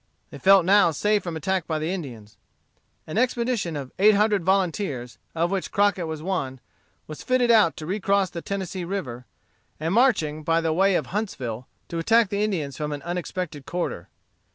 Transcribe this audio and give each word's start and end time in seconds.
They 0.31 0.39
felt 0.39 0.65
now 0.65 0.89
safe 0.89 1.21
from 1.21 1.37
attack 1.37 1.67
by 1.67 1.77
the 1.77 1.91
Indians. 1.93 2.35
An 3.05 3.19
expedition 3.19 3.75
of 3.75 3.91
eight 3.99 4.15
hundred 4.15 4.43
volunteers, 4.43 5.19
of 5.35 5.51
which 5.51 5.69
Crockett 5.71 6.07
was 6.07 6.23
one, 6.23 6.59
was 7.05 7.21
fitted 7.21 7.51
out 7.51 7.77
to 7.77 7.85
recross 7.85 8.31
the 8.31 8.41
Tennessee 8.41 8.83
River, 8.83 9.27
and 9.79 9.93
marching 9.93 10.41
by 10.41 10.59
the 10.59 10.73
way 10.73 10.95
of 10.95 11.05
Huntsville, 11.13 11.67
to 11.87 11.99
attack 11.99 12.29
the 12.29 12.41
Indians 12.43 12.77
from 12.77 12.91
an 12.93 13.03
unexpected 13.03 13.67
quarter. 13.67 14.09